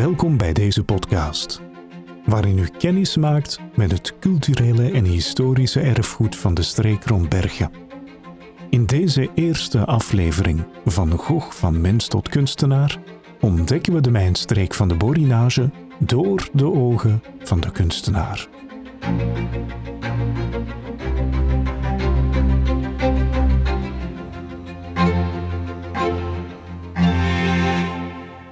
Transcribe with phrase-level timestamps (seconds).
[0.00, 1.60] Welkom bij deze podcast,
[2.24, 7.70] waarin u kennis maakt met het culturele en historische erfgoed van de streek rond Bergen.
[8.70, 12.98] In deze eerste aflevering van Gogh van mens tot kunstenaar
[13.40, 18.48] ontdekken we de mijnstreek van de Borinage door de ogen van de kunstenaar.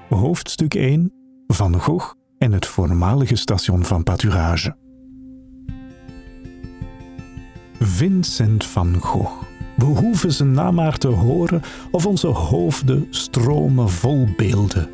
[0.09, 1.18] Hoofdstuk 1
[1.55, 4.77] Van Gogh en het voormalige station van Paturage.
[7.81, 9.43] Vincent van Gogh.
[9.77, 14.91] We hoeven zijn naam maar te horen of onze hoofden stromen vol beelden.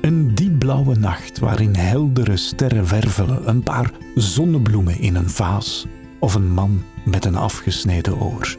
[0.00, 5.86] Een diepblauwe nacht waarin heldere sterren wervelen, een paar zonnebloemen in een vaas
[6.18, 8.56] of een man met een afgesneden oor.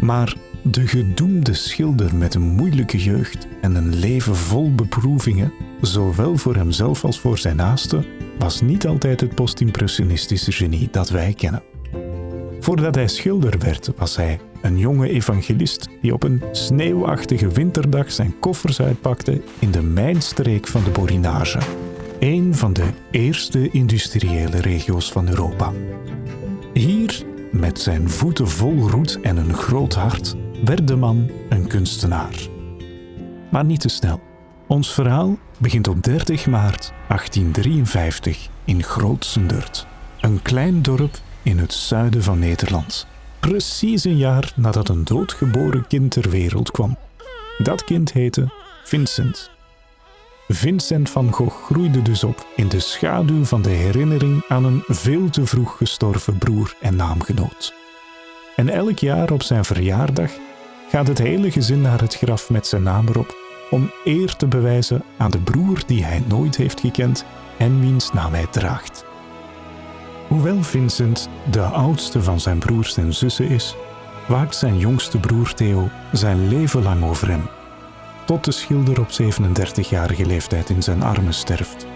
[0.00, 0.36] Maar
[0.70, 7.04] de gedoemde schilder met een moeilijke jeugd en een leven vol beproevingen, zowel voor hemzelf
[7.04, 8.04] als voor zijn naasten,
[8.38, 11.62] was niet altijd het postimpressionistische genie dat wij kennen.
[12.60, 18.38] Voordat hij schilder werd, was hij een jonge evangelist die op een sneeuwachtige winterdag zijn
[18.40, 21.58] koffers uitpakte in de mijnstreek van de Borinage,
[22.18, 25.72] een van de eerste industriële regio's van Europa.
[26.72, 32.48] Hier, met zijn voeten vol roet en een groot hart, werd de man een kunstenaar.
[33.50, 34.20] Maar niet te snel.
[34.66, 39.86] Ons verhaal begint op 30 maart 1853 in Grootsendurt,
[40.20, 43.06] een klein dorp in het zuiden van Nederland.
[43.40, 46.96] Precies een jaar nadat een doodgeboren kind ter wereld kwam.
[47.58, 48.48] Dat kind heette
[48.84, 49.50] Vincent.
[50.48, 55.30] Vincent van Gogh groeide dus op in de schaduw van de herinnering aan een veel
[55.30, 57.74] te vroeg gestorven broer en naamgenoot.
[58.58, 60.30] En elk jaar op zijn verjaardag
[60.88, 63.36] gaat het hele gezin naar het graf met zijn naam erop
[63.70, 67.24] om eer te bewijzen aan de broer die hij nooit heeft gekend
[67.58, 69.04] en wiens naam hij draagt.
[70.28, 73.74] Hoewel Vincent de oudste van zijn broers en zussen is,
[74.28, 77.48] waakt zijn jongste broer Theo zijn leven lang over hem,
[78.26, 81.86] tot de schilder op 37-jarige leeftijd in zijn armen sterft.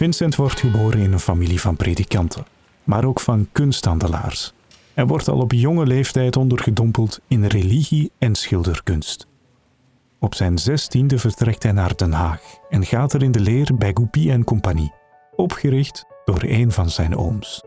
[0.00, 2.44] Vincent wordt geboren in een familie van predikanten,
[2.84, 4.52] maar ook van kunsthandelaars
[4.94, 9.26] en wordt al op jonge leeftijd ondergedompeld in religie en schilderkunst.
[10.18, 13.90] Op zijn zestiende vertrekt hij naar Den Haag en gaat er in de leer bij
[13.94, 14.92] Goupy en Compagnie,
[15.36, 17.62] opgericht door een van zijn ooms.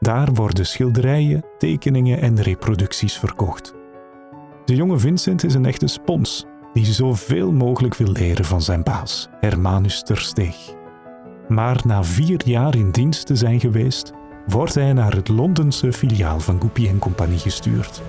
[0.00, 3.74] Daar worden schilderijen, tekeningen en reproducties verkocht.
[4.64, 9.28] De jonge Vincent is een echte spons die zoveel mogelijk wil leren van zijn baas,
[9.40, 10.78] Hermanus Tersteeg.
[11.50, 14.12] Maar na vier jaar in dienst te zijn geweest,
[14.46, 18.02] wordt hij naar het Londense filiaal van Goupy Compagnie gestuurd.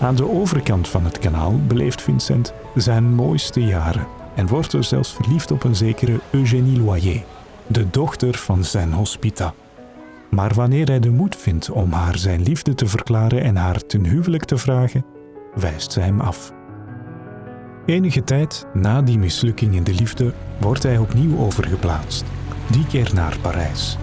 [0.00, 5.12] Aan de overkant van het kanaal beleeft Vincent zijn mooiste jaren en wordt er zelfs
[5.12, 7.22] verliefd op een zekere Eugénie Loyer,
[7.66, 9.54] de dochter van zijn hospita.
[10.30, 14.04] Maar wanneer hij de moed vindt om haar zijn liefde te verklaren en haar ten
[14.04, 15.04] huwelijk te vragen,
[15.54, 16.52] wijst zij hem af.
[17.86, 22.24] Enige tijd na die mislukking in de liefde wordt hij opnieuw overgeplaatst,
[22.70, 23.98] die keer naar Parijs.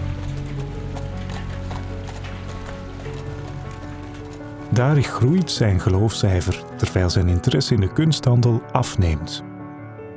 [4.70, 9.42] Daar groeit zijn geloofcijfer terwijl zijn interesse in de kunsthandel afneemt.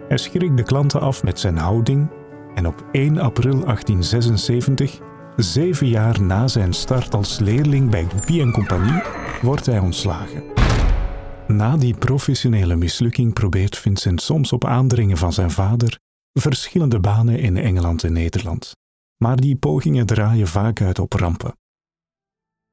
[0.07, 2.07] Hij schrikt de klanten af met zijn houding
[2.55, 4.99] en op 1 april 1876,
[5.35, 9.01] zeven jaar na zijn start als leerling bij Goupy Compagnie,
[9.41, 10.50] wordt hij ontslagen.
[11.51, 15.99] Na die professionele mislukking probeert Vincent soms op aandringen van zijn vader
[16.33, 18.75] verschillende banen in Engeland en Nederland.
[19.17, 21.57] Maar die pogingen draaien vaak uit op rampen.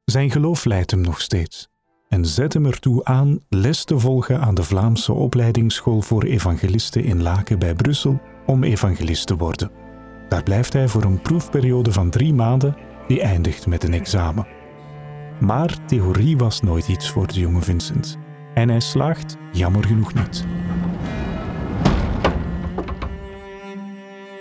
[0.04, 1.68] Zijn geloof leidt hem nog steeds
[2.08, 7.22] en zet hem ertoe aan les te volgen aan de Vlaamse opleidingsschool voor evangelisten in
[7.22, 9.70] Laken bij Brussel om evangelist te worden.
[10.28, 12.76] Daar blijft hij voor een proefperiode van drie maanden
[13.06, 14.46] die eindigt met een examen.
[15.40, 18.18] Maar theorie was nooit iets voor de jonge Vincent.
[18.58, 20.46] En hij slaagt jammer genoeg niet.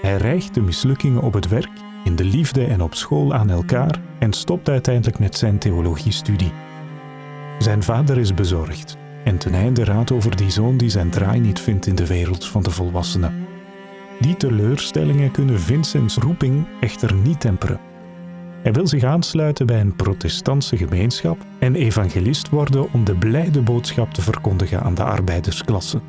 [0.02, 1.70] Hij rijgt de mislukkingen op het werk,
[2.04, 6.52] in de liefde en op school aan elkaar en stopt uiteindelijk met zijn theologiestudie.
[7.60, 11.60] Zijn vader is bezorgd en ten einde raadt over die zoon die zijn draai niet
[11.60, 13.48] vindt in de wereld van de volwassenen.
[14.20, 17.87] Die teleurstellingen kunnen Vincents roeping echter niet temperen.
[18.68, 24.14] Hij wil zich aansluiten bij een protestantse gemeenschap en evangelist worden om de blijde boodschap
[24.14, 26.02] te verkondigen aan de arbeidersklasse.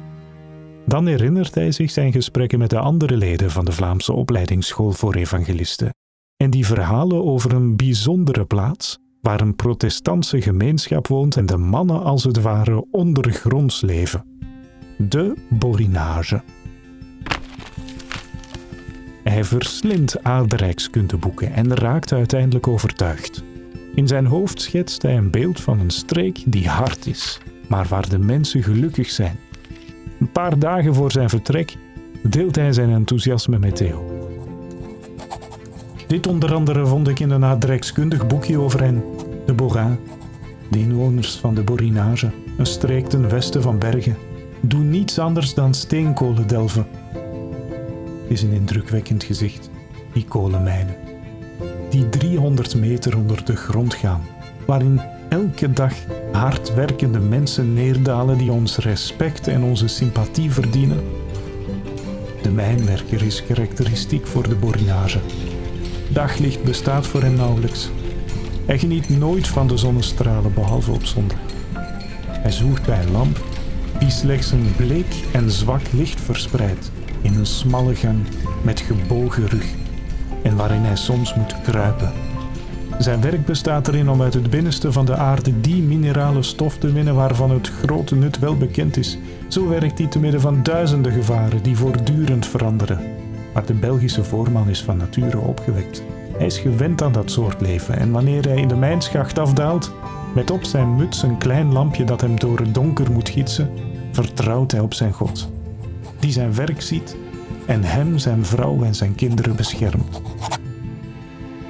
[0.87, 5.15] Dan herinnert hij zich zijn gesprekken met de andere leden van de Vlaamse opleidingsschool voor
[5.15, 5.95] evangelisten
[6.37, 12.03] en die verhalen over een bijzondere plaats waar een protestantse gemeenschap woont en de mannen
[12.03, 14.25] als het ware ondergronds leven.
[14.97, 16.43] De Borinage.
[19.29, 23.43] Hij verslindt aardrijkskundeboeken en raakt uiteindelijk overtuigd.
[23.95, 28.09] In zijn hoofd schetst hij een beeld van een streek die hard is, maar waar
[28.09, 29.39] de mensen gelukkig zijn.
[30.21, 31.77] Een paar dagen voor zijn vertrek
[32.23, 34.29] deelt hij zijn enthousiasme met Theo.
[36.07, 39.03] Dit onder andere vond ik in een aardrijkskundig boekje over hen,
[39.47, 39.99] de Borin,
[40.71, 44.17] de inwoners van de Borinage, een streek ten westen van Bergen,
[44.61, 46.87] doen niets anders dan steenkolen delven.
[48.29, 49.71] Is een indrukwekkend gezicht,
[50.13, 50.97] die kolenmijnen,
[51.91, 54.27] die 300 meter onder de grond gaan,
[54.67, 55.93] waarin elke dag
[56.33, 61.05] hardwerkende mensen neerdalen die ons respect en onze sympathie verdienen.
[62.43, 65.21] De mijnwerker is karakteristiek voor de Borinage.
[66.09, 67.91] Daglicht bestaat voor hem nauwelijks.
[68.65, 71.39] Hij geniet nooit van de zonnestralen behalve op zondag.
[72.29, 73.48] Hij zoekt bij een lamp
[73.99, 76.91] die slechts een bleek en zwak licht verspreidt
[77.23, 78.19] in een smalle gang
[78.62, 79.67] met gebogen rug
[80.43, 82.12] en waarin hij soms moet kruipen.
[82.99, 86.93] Zijn werk bestaat erin om uit het binnenste van de aarde die minerale stof te
[86.93, 89.19] winnen waarvan het grote nut wel bekend is.
[89.49, 93.00] Zo werkt hij te midden van duizenden gevaren die voortdurend veranderen.
[93.55, 96.03] Maar de Belgische voorman is van nature opgewekt.
[96.37, 99.93] Hij is gewend aan dat soort leven en wanneer hij in de mijnschacht afdaalt,
[100.35, 103.71] met op zijn muts een klein lampje dat hem door het donker moet gidsen,
[104.25, 105.49] vertrouwt hij op zijn God,
[106.19, 107.17] die zijn werk ziet
[107.67, 110.20] en hem, zijn vrouw en zijn kinderen beschermt.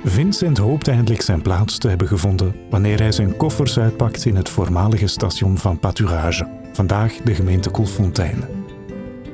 [0.04, 4.48] Vincent hoopt eindelijk zijn plaats te hebben gevonden wanneer hij zijn koffers uitpakt in het
[4.48, 8.44] voormalige station van Paturage, vandaag de gemeente Koelfontein.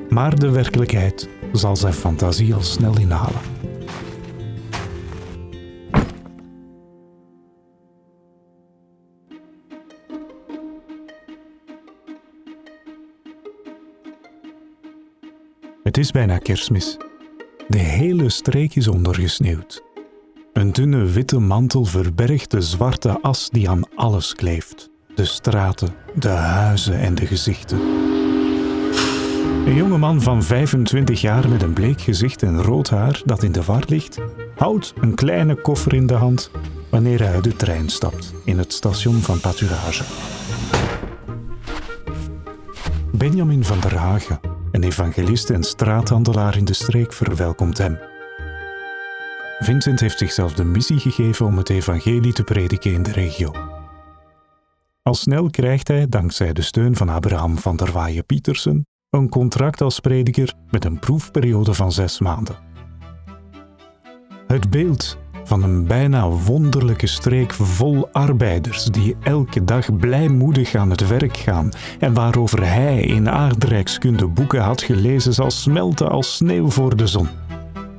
[0.08, 3.40] Maar de werkelijkheid zal zijn fantasie al snel inhalen.
[15.94, 16.96] Het is bijna kerstmis.
[17.69, 19.82] De hele streek is ondergesneeuwd.
[20.52, 26.29] Een dunne witte mantel verbergt de zwarte as die aan alles kleeft: de straten, de
[26.29, 27.81] huizen en de gezichten.
[29.67, 33.52] Een jonge man van 25 jaar met een bleek gezicht en rood haar dat in
[33.52, 34.19] de war ligt,
[34.56, 36.50] houdt een kleine koffer in de hand
[36.91, 40.05] wanneer hij uit de trein stapt in het station van Paturage.
[43.12, 47.99] Benjamin van der Hagen, een evangelist en straathandelaar in de streek, verwelkomt hem.
[49.59, 53.53] Vincent heeft zichzelf de missie gegeven om het evangelie te prediken in de regio.
[55.03, 59.81] Al snel krijgt hij, dankzij de steun van Abraham van der Waaien Pietersen, een contract
[59.81, 62.56] als prediker met een proefperiode van zes maanden.
[64.47, 71.08] Het beeld van een bijna wonderlijke streek vol arbeiders die elke dag blijmoedig aan het
[71.08, 71.69] werk gaan
[71.99, 77.29] en waarover hij in aardrijkskunde boeken had gelezen zal smelten als sneeuw voor de zon.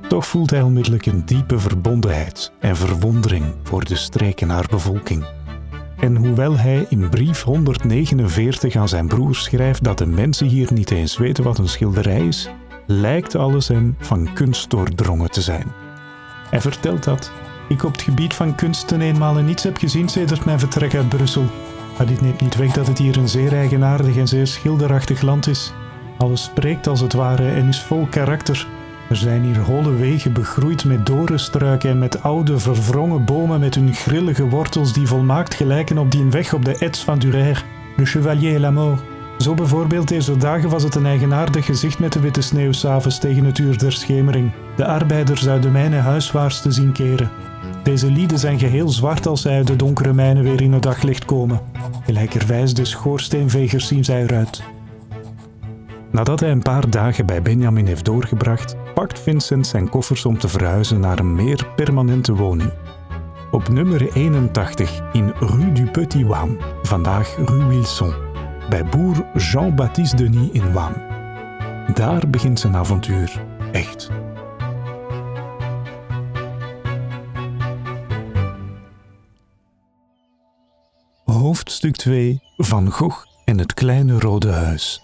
[0.08, 5.24] Toch voelt hij onmiddellijk een diepe verbondenheid en verwondering voor de streek en haar bevolking.
[5.96, 10.90] En hoewel hij in brief 149 aan zijn broer schrijft dat de mensen hier niet
[10.90, 12.50] eens weten wat een schilderij is,
[12.86, 15.85] lijkt alles hem van kunst doordrongen te zijn.
[16.50, 17.32] Hij vertelt dat
[17.68, 21.08] ik op het gebied van kunst ten eenmale niets heb gezien sedert mijn vertrek uit
[21.08, 21.44] Brussel.
[21.96, 25.46] Maar dit neemt niet weg dat het hier een zeer eigenaardig en zeer schilderachtig land
[25.46, 25.72] is.
[26.18, 28.66] Alles spreekt als het ware en is vol karakter.
[29.08, 33.94] Er zijn hier holle wegen begroeid met dorenstruiken en met oude verwrongen bomen met hun
[33.94, 37.64] grillige wortels die volmaakt gelijken op die weg op de Ets van Durer,
[37.96, 39.15] Le Chevalier et.
[39.38, 43.44] Zo bijvoorbeeld deze dagen was het een eigenaardig gezicht met de witte sneeuw s'avonds tegen
[43.44, 44.52] het uur der schemering.
[44.76, 47.30] De arbeiders uit de mijnen huiswaarts te zien keren.
[47.82, 51.24] Deze lieden zijn geheel zwart als zij uit de donkere mijnen weer in het daglicht
[51.24, 51.60] komen.
[52.04, 54.62] Gelijkerwijs de schoorsteenvegers zien zij eruit.
[56.10, 60.48] Nadat hij een paar dagen bij Benjamin heeft doorgebracht, pakt Vincent zijn koffers om te
[60.48, 62.72] verhuizen naar een meer permanente woning.
[63.50, 66.26] Op nummer 81 in Rue du Petit
[66.82, 68.25] vandaag Rue Wilson,
[68.68, 70.92] bij boer Jean-Baptiste Denis in Wam.
[71.94, 74.10] Daar begint zijn avontuur, echt.
[81.24, 85.02] Hoofdstuk 2 Van Gogh en het kleine rode huis.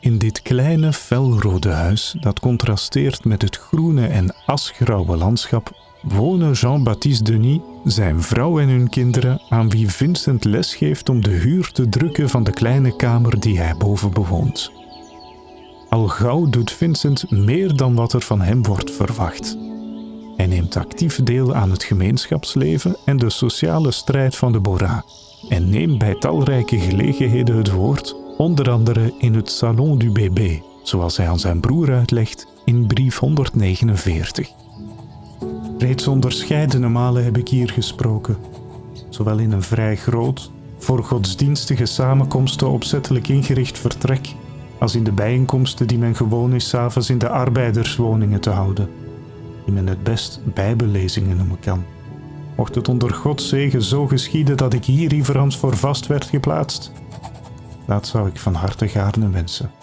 [0.00, 7.22] In dit kleine felrode huis, dat contrasteert met het groene en asgrauwe landschap, wonen Jean-Baptiste
[7.24, 11.88] Denis, zijn vrouw en hun kinderen, aan wie Vincent les geeft om de huur te
[11.88, 14.72] drukken van de kleine kamer die hij boven bewoont.
[15.88, 19.58] Al gauw doet Vincent meer dan wat er van hem wordt verwacht.
[20.36, 25.04] Hij neemt actief deel aan het gemeenschapsleven en de sociale strijd van de Bora
[25.48, 31.16] en neemt bij talrijke gelegenheden het woord, onder andere in het Salon du Bébé, zoals
[31.16, 34.59] hij aan zijn broer uitlegt in brief 149.
[35.80, 38.36] Reeds onderscheidene malen heb ik hier gesproken,
[39.08, 44.34] zowel in een vrij groot, voor godsdienstige samenkomsten opzettelijk ingericht vertrek,
[44.78, 48.90] als in de bijeenkomsten die men gewoon is s'avonds in de arbeiderswoningen te houden,
[49.64, 51.84] die men het best bijbellezingen noemen kan.
[52.56, 56.92] Mocht het onder Gods zegen zo geschieden dat ik hier reverans voor vast werd geplaatst,
[57.86, 59.79] dat zou ik van harte gaarne wensen.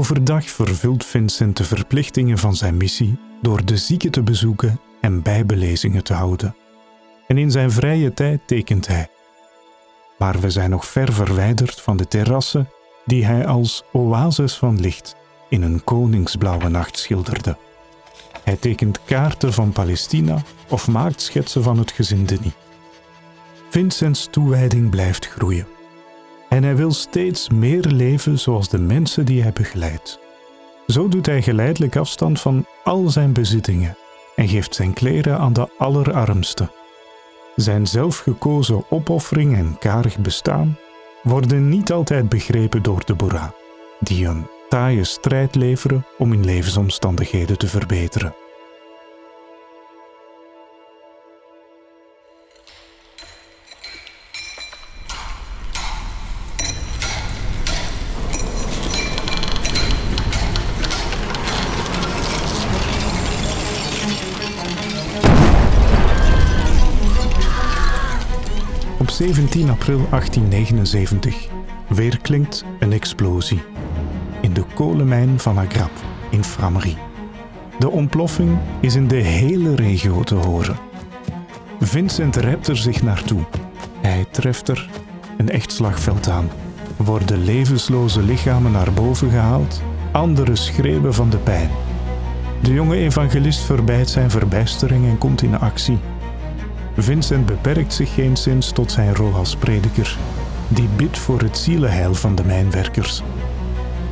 [0.00, 6.04] Overdag vervult Vincent de verplichtingen van zijn missie door de zieken te bezoeken en bijbelezingen
[6.04, 6.56] te houden.
[7.26, 9.08] En in zijn vrije tijd tekent hij.
[10.18, 12.68] Maar we zijn nog ver verwijderd van de terrassen
[13.04, 15.16] die hij als oases van licht
[15.48, 17.56] in een koningsblauwe nacht schilderde.
[18.44, 22.52] Hij tekent kaarten van Palestina of maakt schetsen van het gezin Denis.
[23.70, 25.79] Vincents toewijding blijft groeien.
[26.50, 30.18] En hij wil steeds meer leven zoals de mensen die hij begeleidt.
[30.86, 33.96] Zo doet hij geleidelijk afstand van al zijn bezittingen
[34.36, 36.70] en geeft zijn kleren aan de allerarmsten.
[37.56, 40.78] Zijn zelfgekozen opoffering en karig bestaan
[41.22, 43.54] worden niet altijd begrepen door de Bora,
[44.00, 48.34] die een taaie strijd leveren om hun levensomstandigheden te verbeteren.
[69.20, 71.48] 17 april 1879
[71.88, 73.62] weerklinkt een explosie
[74.40, 75.90] in de kolenmijn van Agrap
[76.30, 76.96] in Framerie.
[77.78, 80.76] De ontploffing is in de hele regio te horen.
[81.80, 83.40] Vincent rept er zich naartoe.
[84.00, 84.90] Hij treft er
[85.36, 86.50] een echt slagveld aan.
[86.96, 91.70] Worden levensloze lichamen naar boven gehaald, anderen schreeuwen van de pijn.
[92.62, 95.98] De jonge evangelist verbijt zijn verbijstering en komt in actie.
[97.02, 100.16] Vincent beperkt zich geen sinds tot zijn rol als prediker,
[100.68, 103.22] die bidt voor het zielenheil van de mijnwerkers.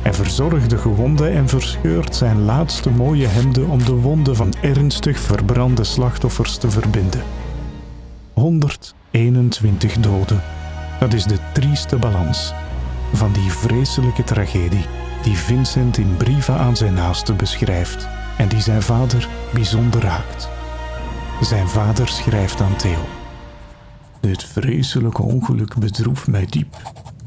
[0.01, 5.19] Hij verzorgt de gewonden en verscheurt zijn laatste mooie hemden om de wonden van ernstig
[5.19, 7.23] verbrande slachtoffers te verbinden.
[8.33, 10.41] 121 doden.
[10.99, 12.53] Dat is de trieste balans
[13.13, 14.85] van die vreselijke tragedie
[15.23, 20.58] die Vincent in brieven aan zijn naasten beschrijft en die zijn vader bijzonder raakt.
[21.41, 22.97] Zijn vader schrijft aan Theo.
[24.19, 26.75] Dit vreselijke ongeluk bedroeft mij diep.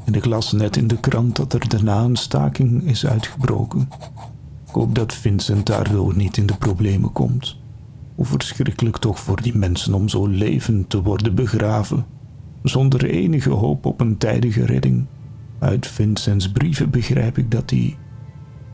[0.05, 3.89] En ik las net in de krant dat er daarna een staking is uitgebroken.
[4.67, 7.57] Ik hoop dat Vincent daardoor niet in de problemen komt.
[8.15, 12.05] Hoe verschrikkelijk toch voor die mensen om zo levend te worden begraven,
[12.63, 15.05] zonder enige hoop op een tijdige redding.
[15.59, 17.97] Uit Vincents brieven begrijp ik dat hij,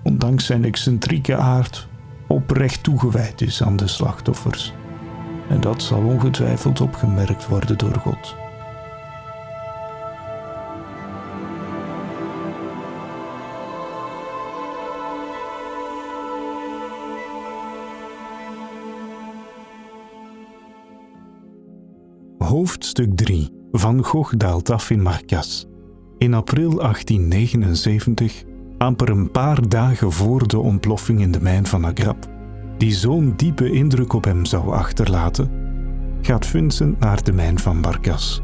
[0.03, 1.87] ondanks zijn excentrieke aard,
[2.27, 4.73] oprecht toegewijd is aan de slachtoffers.
[5.49, 8.35] En dat zal ongetwijfeld opgemerkt worden door God.
[22.37, 25.65] Hoofdstuk 3 Van Gogh daalt af in Marcas.
[26.17, 28.43] In april 1879,
[28.77, 32.27] amper een paar dagen voor de ontploffing in de mijn van Agrap,
[32.79, 35.51] die zo'n diepe indruk op hem zou achterlaten,
[36.21, 38.41] gaat Vincent naar de mijn van Marcas,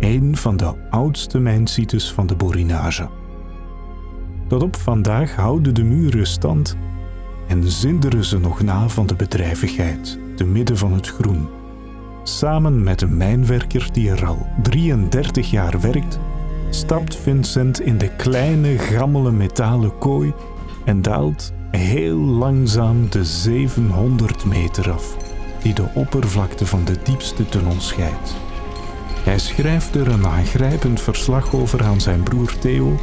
[0.00, 3.08] een van de oudste mijnsites van de Borinage.
[4.48, 6.76] Tot op vandaag houden de muren stand
[7.48, 11.48] en zinderen ze nog na van de bedrijvigheid, te midden van het groen
[12.22, 16.18] Samen met een mijnwerker die er al 33 jaar werkt,
[16.70, 20.32] stapt Vincent in de kleine gammele metalen kooi
[20.84, 25.16] en daalt heel langzaam de 700 meter af,
[25.62, 28.34] die de oppervlakte van de diepste tunnel scheidt.
[29.24, 33.00] Hij schrijft er een aangrijpend verslag over aan zijn broer Theo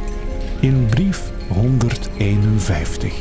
[0.60, 3.14] in brief 151.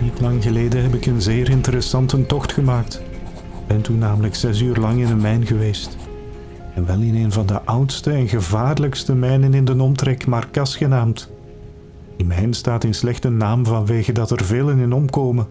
[0.00, 3.02] Niet lang geleden heb ik een zeer interessante tocht gemaakt.
[3.66, 5.96] Ben toen namelijk zes uur lang in een mijn geweest.
[6.74, 11.30] En wel in een van de oudste en gevaarlijkste mijnen in de omtrek, Marcas genaamd.
[12.20, 15.46] Die mijn staat in slechte naam vanwege dat er velen in omkomen.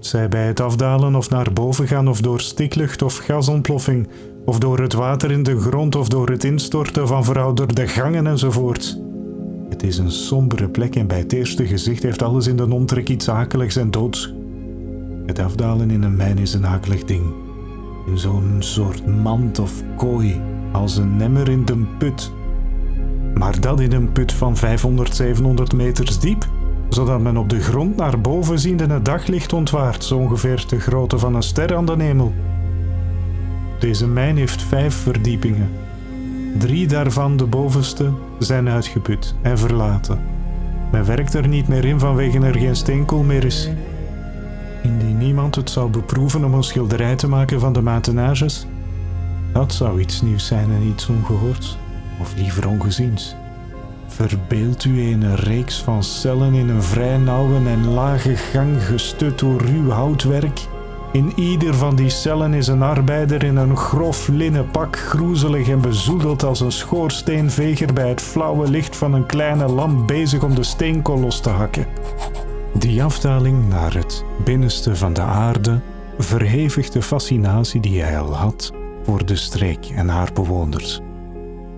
[0.00, 4.08] Zij bij het afdalen of naar boven gaan of door stiklucht of gasontploffing,
[4.44, 9.00] of door het water in de grond of door het instorten van verouderde gangen enzovoort.
[9.68, 13.08] Het is een sombere plek en bij het eerste gezicht heeft alles in de omtrek
[13.08, 14.34] iets akeligs en doods.
[15.26, 17.34] Het afdalen in een mijn is een akelig ding.
[18.06, 20.40] In zo'n soort mand of kooi,
[20.72, 22.32] als een nemmer in de put.
[23.34, 26.46] Maar dat in een put van 500, 700 meters diep,
[26.88, 31.18] zodat men op de grond naar boven ziende het daglicht ontwaart, zo ongeveer de grootte
[31.18, 32.32] van een ster aan de hemel.
[33.78, 35.70] Deze mijn heeft vijf verdiepingen.
[36.58, 40.20] Drie daarvan, de bovenste, zijn uitgeput en verlaten.
[40.92, 43.70] Men werkt er niet meer in vanwege er geen steenkool meer is.
[44.82, 48.66] Indien niemand het zou beproeven om een schilderij te maken van de matenages,
[49.52, 51.78] dat zou iets nieuws zijn en iets ongehoords,
[52.22, 53.36] of liever ongeziens.
[54.06, 59.60] Verbeeld u een reeks van cellen in een vrij nauwe en lage gang gestut door
[59.60, 60.60] ruw houtwerk.
[61.12, 65.80] In ieder van die cellen is een arbeider in een grof linnen pak, groezelig en
[65.80, 70.62] bezoedeld als een schoorsteenveger bij het flauwe licht van een kleine lamp bezig om de
[70.62, 71.86] steenkool los te hakken.
[72.78, 75.80] Die afdaling naar het binnenste van de aarde
[76.18, 81.00] verhevigt de fascinatie die hij al had voor de streek en haar bewoners.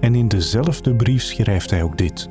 [0.04, 2.28] En in dezelfde brief schrijft hij ook dit.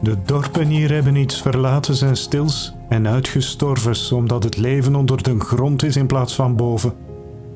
[0.00, 5.40] De dorpen hier hebben iets verlatens en stils en uitgestorvens, omdat het leven onder de
[5.40, 6.92] grond is in plaats van boven.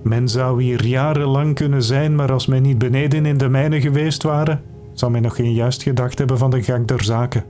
[0.03, 4.23] Men zou hier jarenlang kunnen zijn, maar als men niet beneden in de mijnen geweest
[4.23, 7.45] waren, zou men nog geen juist gedacht hebben van de gang der zaken.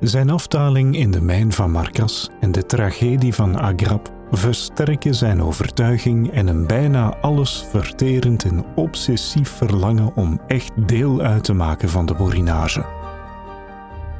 [0.00, 6.30] Zijn afdaling in de mijn van Marcas en de tragedie van Agrab versterken zijn overtuiging
[6.30, 12.06] en een bijna alles verterend en obsessief verlangen om echt deel uit te maken van
[12.06, 12.84] de borinage.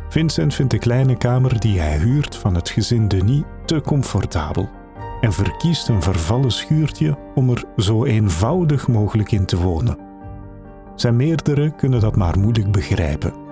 [0.08, 4.68] Vincent vindt de kleine kamer die hij huurt van het gezin Denis te comfortabel
[5.20, 9.98] en verkiest een vervallen schuurtje om er zo eenvoudig mogelijk in te wonen.
[10.94, 13.49] Zijn meerdere kunnen dat maar moeilijk begrijpen.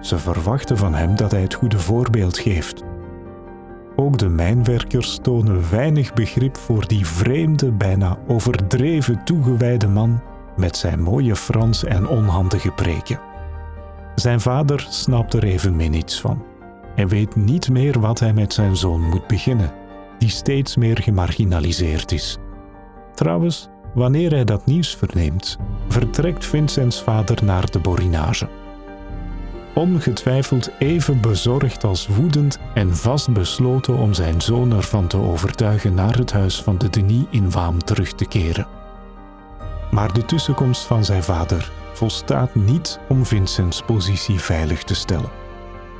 [0.00, 2.82] Ze verwachten van hem dat hij het goede voorbeeld geeft.
[3.96, 10.22] Ook de mijnwerkers tonen weinig begrip voor die vreemde, bijna overdreven toegewijde man
[10.56, 13.20] met zijn mooie Frans en onhandige preken.
[14.14, 16.44] Zijn vader snapt er evenmin niets van
[16.94, 19.72] en weet niet meer wat hij met zijn zoon moet beginnen,
[20.18, 22.38] die steeds meer gemarginaliseerd is.
[23.14, 25.58] Trouwens, wanneer hij dat nieuws verneemt,
[25.88, 28.48] vertrekt Vincents vader naar de Borinage
[29.80, 36.32] ongetwijfeld even bezorgd als woedend en vastbesloten om zijn zoon ervan te overtuigen naar het
[36.32, 38.66] huis van de Denis in Waam terug te keren.
[39.90, 45.30] Maar de tussenkomst van zijn vader volstaat niet om Vincents positie veilig te stellen.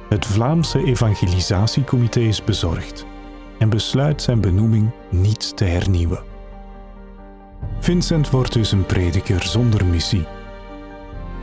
[0.09, 3.07] Het Vlaamse Evangelisatiecomité is bezorgd
[3.59, 6.23] en besluit zijn benoeming niet te hernieuwen.
[7.81, 10.27] Vincent wordt dus een prediker zonder missie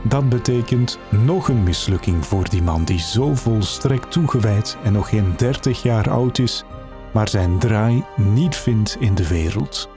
[0.10, 5.34] dat betekent nog een mislukking voor die man die zo volstrekt toegewijd en nog geen
[5.38, 6.64] 30 jaar oud is,
[7.12, 9.90] maar zijn draai niet vindt in de wereld.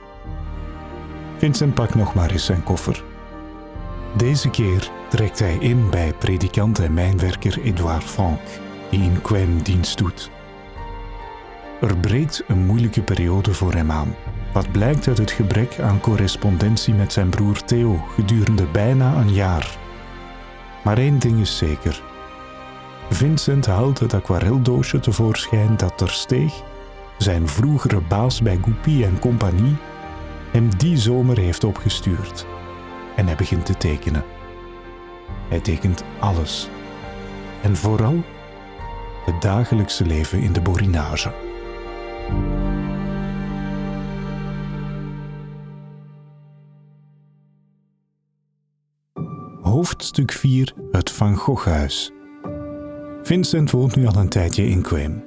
[1.37, 3.03] Vincent pakt nog maar eens zijn koffer.
[4.15, 8.39] Deze keer trekt hij in bij predikant en mijnwerker Edouard Franck,
[8.89, 10.31] die in Quem dienst doet.
[11.81, 14.15] Er breekt een moeilijke periode voor hem aan,
[14.53, 19.79] wat blijkt uit het gebrek aan correspondentie met zijn broer Theo gedurende bijna een jaar.
[20.83, 22.01] Maar één ding is zeker.
[23.09, 26.53] Vincent haalt het aquareldoosje tevoorschijn dat er steeg,
[27.17, 29.75] zijn vroegere baas bij Goupy en compagnie,
[30.51, 32.45] hem die zomer heeft opgestuurd.
[33.15, 34.23] En hij begint te tekenen.
[35.47, 36.69] Hij tekent alles.
[37.61, 38.23] En vooral
[39.25, 41.50] het dagelijkse leven in de borinage.
[49.81, 52.11] Hoofdstuk 4 Het Van Goghhuis.
[53.23, 55.23] Vincent woont nu al een tijdje in Quem.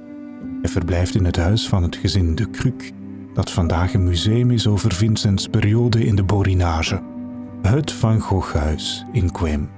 [0.61, 2.93] Hij verblijft in het huis van het gezin De Kruk,
[3.33, 7.03] dat vandaag een museum is over Vincents periode in de Borinage.
[7.63, 9.71] Het Van Goghhuis in Quem.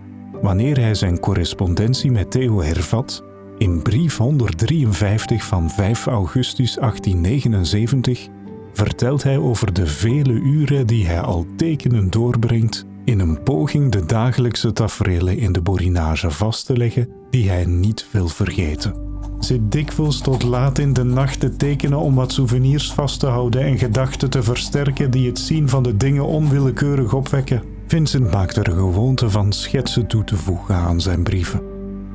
[0.43, 3.25] Wanneer hij zijn correspondentie met Theo hervat,
[3.59, 8.29] in brief 153 van 5 augustus 1879
[8.73, 14.07] vertelt hij over de vele uren die hij al tekenen doorbrengt in een poging de
[14.07, 18.95] dagelijkse tafereelen in de borinage vast te leggen die hij niet wil vergeten.
[19.39, 23.63] Zit dikwijls tot laat in de nacht te tekenen om wat souvenirs vast te houden
[23.63, 27.63] en gedachten te versterken die het zien van de dingen onwillekeurig opwekken.
[27.87, 31.63] Vincent maakt er gewoonte van schetsen toe te voegen aan zijn brieven,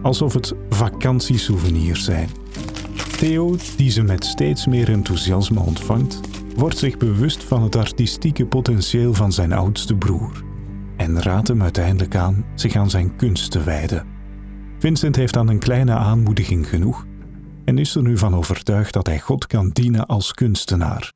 [0.02, 2.30] alsof het vakantiesouvenirs zijn.
[3.18, 6.20] Theo, die ze met steeds meer enthousiasme ontvangt,
[6.56, 10.50] wordt zich bewust van het artistieke potentieel van zijn oudste broer
[11.02, 14.06] en raadt hem uiteindelijk aan zich aan zijn kunst te wijden.
[14.80, 17.06] Vincent heeft dan een kleine aanmoediging genoeg
[17.66, 21.12] en is er nu van overtuigd dat hij God kan dienen als kunstenaar.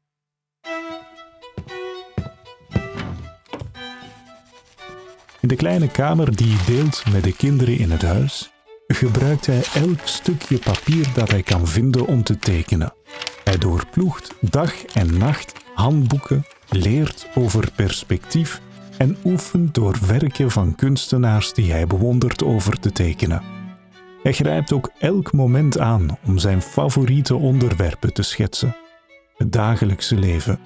[5.39, 8.51] In de kleine kamer die hij deelt met de kinderen in het huis,
[8.87, 12.93] gebruikt hij elk stukje papier dat hij kan vinden om te tekenen.
[13.43, 18.61] Hij doorploegt dag en nacht handboeken, leert over perspectief
[18.97, 23.41] en oefent door werken van kunstenaars die hij bewondert over te tekenen.
[24.23, 28.75] Hij grijpt ook elk moment aan om zijn favoriete onderwerpen te schetsen:
[29.35, 30.59] het dagelijkse leven,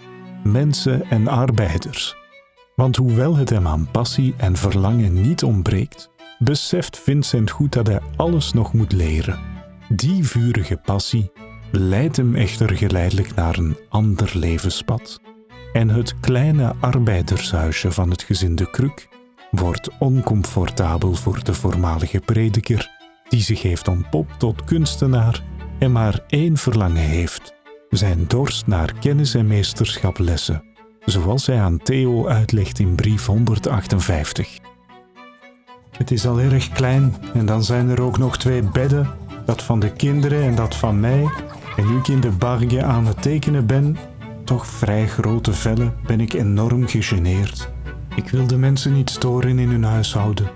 [0.43, 2.15] mensen en arbeiders.
[2.75, 7.99] Want hoewel het hem aan passie en verlangen niet ontbreekt, beseft Vincent goed dat hij
[8.15, 9.39] alles nog moet leren.
[9.89, 11.31] Die vurige passie
[11.71, 15.19] leidt hem echter geleidelijk naar een ander levenspad.
[15.73, 19.07] En het kleine arbeidershuisje van het gezin de Kruk
[19.51, 22.89] wordt oncomfortabel voor de voormalige prediker,
[23.29, 25.43] die zich heeft ontpopt tot kunstenaar
[25.79, 27.53] en maar één verlangen heeft:
[27.89, 30.63] zijn dorst naar kennis en meesterschaplessen,
[31.05, 34.57] zoals hij aan Theo uitlegt in brief 158.
[35.97, 39.09] Het is al erg klein en dan zijn er ook nog twee bedden,
[39.45, 41.27] dat van de kinderen en dat van mij.
[41.77, 43.97] En nu ik in de barge aan het tekenen ben,
[44.49, 47.69] toch vrij grote vellen, ben ik enorm gegeneerd.
[48.15, 50.49] Ik wil de mensen niet storen in hun huishouden.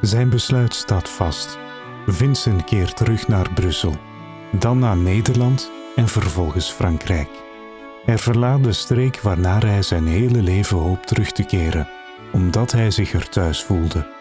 [0.00, 1.58] Zijn besluit staat vast.
[2.06, 3.96] Vincent keert terug naar Brussel,
[4.52, 7.28] dan naar Nederland en vervolgens Frankrijk.
[8.04, 11.88] Hij verlaat de streek waarnaar hij zijn hele leven hoopt terug te keren,
[12.32, 14.17] omdat hij zich er thuis voelde.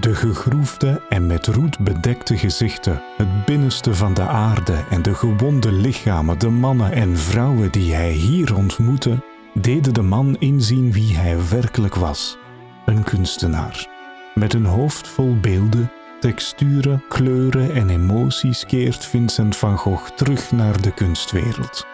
[0.00, 5.72] De gegroefde en met roet bedekte gezichten, het binnenste van de aarde en de gewonde
[5.72, 9.22] lichamen, de mannen en vrouwen die hij hier ontmoette,
[9.54, 12.38] deden de man inzien wie hij werkelijk was:
[12.86, 13.88] een kunstenaar.
[14.34, 20.80] Met een hoofd vol beelden, texturen, kleuren en emoties keert Vincent van Gogh terug naar
[20.80, 21.86] de kunstwereld.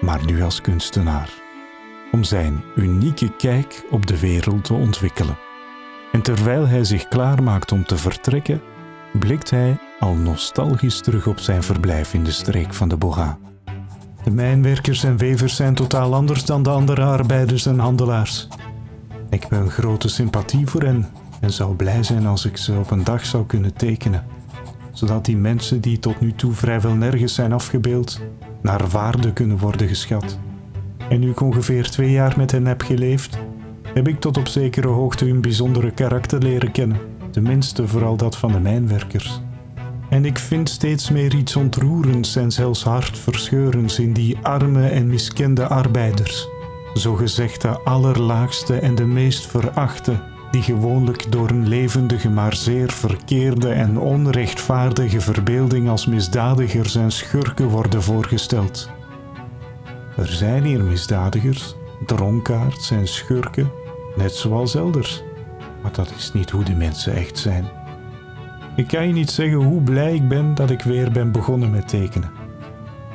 [0.00, 1.30] Maar nu als kunstenaar,
[2.12, 5.38] om zijn unieke kijk op de wereld te ontwikkelen.
[6.14, 8.60] En terwijl hij zich klaarmaakt om te vertrekken,
[9.18, 13.38] blikt hij al nostalgisch terug op zijn verblijf in de streek van de Boga.
[14.24, 18.48] De mijnwerkers en wevers zijn totaal anders dan de andere arbeiders en handelaars.
[19.30, 21.08] Ik heb een grote sympathie voor hen
[21.40, 24.24] en zou blij zijn als ik ze op een dag zou kunnen tekenen,
[24.92, 28.20] zodat die mensen die tot nu toe vrijwel nergens zijn afgebeeld,
[28.62, 30.38] naar waarde kunnen worden geschat.
[31.08, 33.38] En nu ik ongeveer twee jaar met hen heb geleefd,
[33.94, 36.98] heb ik tot op zekere hoogte hun bijzondere karakter leren kennen,
[37.30, 39.40] tenminste vooral dat van de mijnwerkers.
[40.10, 45.66] En ik vind steeds meer iets ontroerends en zelfs hartverscheurends in die arme en miskende
[45.68, 46.48] arbeiders,
[46.94, 50.12] zogezegd de allerlaagste en de meest verachte,
[50.50, 57.68] die gewoonlijk door een levendige maar zeer verkeerde en onrechtvaardige verbeelding als misdadigers en schurken
[57.68, 58.90] worden voorgesteld.
[60.16, 61.74] Er zijn hier misdadigers,
[62.06, 63.70] dronkaards en schurken
[64.16, 65.22] net zoals elders.
[65.82, 67.68] Maar dat is niet hoe de mensen echt zijn.
[68.76, 71.88] Ik kan je niet zeggen hoe blij ik ben dat ik weer ben begonnen met
[71.88, 72.30] tekenen.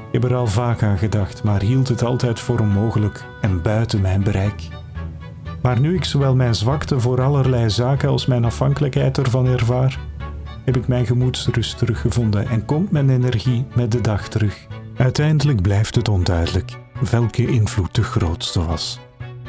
[0.07, 4.01] Ik heb er al vaak aan gedacht, maar hield het altijd voor onmogelijk en buiten
[4.01, 4.67] mijn bereik.
[5.61, 9.99] Maar nu ik zowel mijn zwakte voor allerlei zaken als mijn afhankelijkheid ervan ervaar,
[10.65, 14.67] heb ik mijn gemoedsrust teruggevonden en komt mijn energie met de dag terug.
[14.97, 16.77] Uiteindelijk blijft het onduidelijk
[17.11, 18.99] welke invloed de grootste was.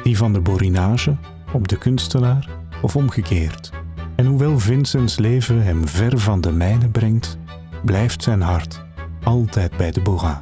[0.03, 1.15] Die van de borinage
[1.53, 2.49] op de kunstenaar
[2.81, 3.71] of omgekeerd.
[4.15, 7.37] En hoewel Vincents leven hem ver van de mijne brengt,
[7.83, 8.83] blijft zijn hart
[9.23, 10.41] altijd bij de Boga.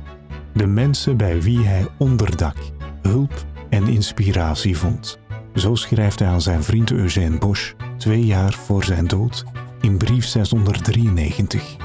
[0.53, 2.55] De mensen bij wie hij onderdak,
[3.01, 5.19] hulp en inspiratie vond.
[5.55, 9.45] Zo schrijft hij aan zijn vriend Eugène Bosch twee jaar voor zijn dood
[9.81, 11.75] in brief 693.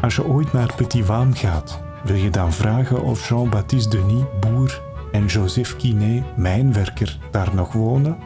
[0.00, 4.82] Als je ooit naar Petit Waam gaat, wil je dan vragen of Jean-Baptiste Denis, boer,
[5.12, 8.16] en Joseph Quinet, mijnwerker, daar nog wonen?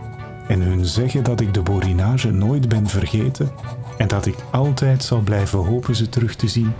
[0.49, 3.51] En hun zeggen dat ik de borinage nooit ben vergeten
[3.99, 6.73] en dat ik altijd zal blijven hopen ze terug te zien.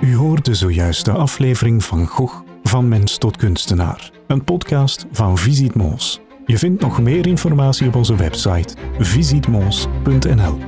[0.00, 6.20] U hoorde zojuist de aflevering van Gogh van mens tot kunstenaar, een podcast van Visit.
[6.46, 10.58] Je vindt nog meer informatie op onze website visitmons.nl.